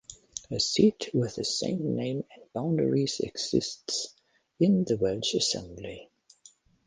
[0.49, 4.15] A seat with the same name and boundaries exists
[4.59, 6.09] in the Welsh Assembly.